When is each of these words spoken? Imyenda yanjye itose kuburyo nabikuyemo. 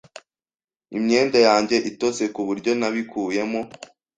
Imyenda 0.97 1.37
yanjye 1.47 1.75
itose 1.89 2.23
kuburyo 2.35 2.71
nabikuyemo. 2.79 3.61